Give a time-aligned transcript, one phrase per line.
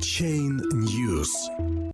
[0.00, 1.89] Chain News.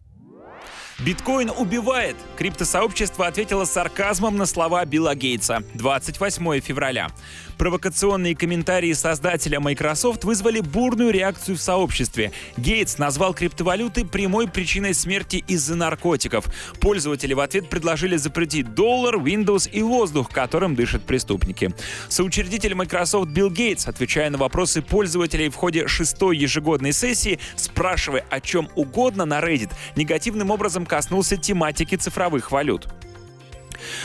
[1.06, 2.16] Биткоин убивает.
[2.36, 5.62] Криптосообщество ответило сарказмом на слова Билла Гейтса.
[5.74, 7.12] 28 февраля.
[7.58, 12.32] Провокационные комментарии создателя Microsoft вызвали бурную реакцию в сообществе.
[12.56, 16.46] Гейтс назвал криптовалюты прямой причиной смерти из-за наркотиков.
[16.80, 21.72] Пользователи в ответ предложили запретить доллар, Windows и воздух, которым дышат преступники.
[22.08, 28.40] Соучредитель Microsoft Билл Гейтс, отвечая на вопросы пользователей в ходе шестой ежегодной сессии, спрашивая о
[28.40, 32.88] чем угодно на Reddit, негативным образом коснулся тематики цифровых валют.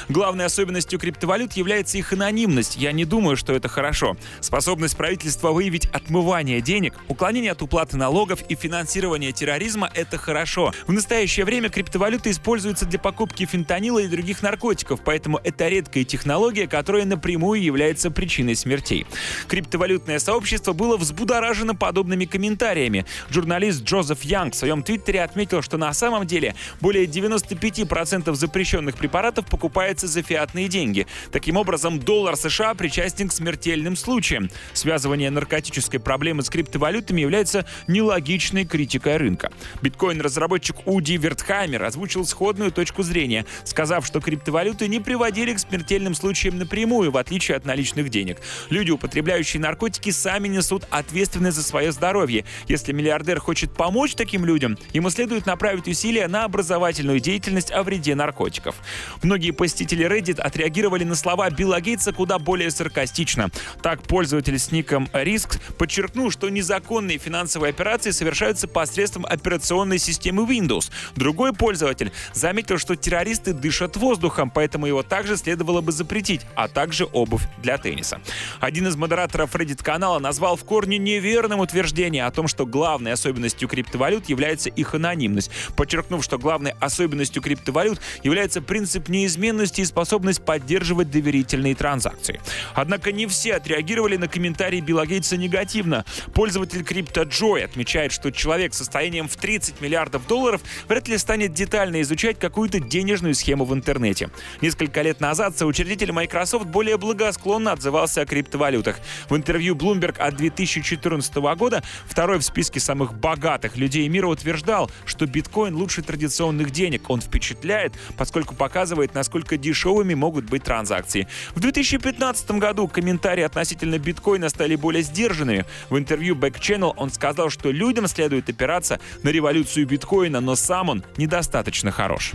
[0.09, 2.77] Главной особенностью криптовалют является их анонимность.
[2.77, 4.15] Я не думаю, что это хорошо.
[4.39, 10.73] Способность правительства выявить отмывание денег, уклонение от уплаты налогов и финансирование терроризма— это хорошо.
[10.87, 16.67] В настоящее время криптовалюта используется для покупки фентанила и других наркотиков, поэтому это редкая технология,
[16.67, 19.05] которая напрямую является причиной смертей.
[19.47, 23.05] Криптовалютное сообщество было взбудоражено подобными комментариями.
[23.29, 29.45] Журналист Джозеф Янг в своем твиттере отметил, что на самом деле более 95% запрещенных препаратов
[29.45, 31.07] покупают покупается за фиатные деньги.
[31.31, 34.49] Таким образом, доллар США причастен к смертельным случаям.
[34.73, 39.49] Связывание наркотической проблемы с криптовалютами является нелогичной критикой рынка.
[39.81, 46.57] Биткоин-разработчик Уди Вертхаймер озвучил сходную точку зрения, сказав, что криптовалюты не приводили к смертельным случаям
[46.57, 48.39] напрямую, в отличие от наличных денег.
[48.69, 52.43] Люди, употребляющие наркотики, сами несут ответственность за свое здоровье.
[52.67, 58.15] Если миллиардер хочет помочь таким людям, ему следует направить усилия на образовательную деятельность о вреде
[58.15, 58.75] наркотиков.
[59.23, 63.51] Многие посетители Reddit отреагировали на слова Билла Гейтса куда более саркастично.
[63.83, 70.89] Так, пользователь с ником Risk подчеркнул, что незаконные финансовые операции совершаются посредством операционной системы Windows.
[71.15, 77.05] Другой пользователь заметил, что террористы дышат воздухом, поэтому его также следовало бы запретить, а также
[77.05, 78.19] обувь для тенниса.
[78.61, 84.27] Один из модераторов Reddit-канала назвал в корне неверным утверждение о том, что главной особенностью криптовалют
[84.27, 91.09] является их анонимность, подчеркнув, что главной особенностью криптовалют является принцип неизменности неизменности и способность поддерживать
[91.09, 92.39] доверительные транзакции.
[92.75, 96.05] Однако не все отреагировали на комментарии Билла Гейтса негативно.
[96.33, 102.01] Пользователь CryptoJoy отмечает, что человек с состоянием в 30 миллиардов долларов вряд ли станет детально
[102.01, 104.29] изучать какую-то денежную схему в интернете.
[104.61, 108.99] Несколько лет назад соучредитель Microsoft более благосклонно отзывался о криптовалютах.
[109.29, 115.25] В интервью Bloomberg от 2014 года второй в списке самых богатых людей мира утверждал, что
[115.25, 117.09] биткоин лучше традиционных денег.
[117.09, 121.25] Он впечатляет, поскольку показывает, насколько насколько дешевыми могут быть транзакции.
[121.55, 125.65] В 2015 году комментарии относительно биткоина стали более сдержанными.
[125.89, 130.89] В интервью Back Channel он сказал, что людям следует опираться на революцию биткоина, но сам
[130.89, 132.33] он недостаточно хорош.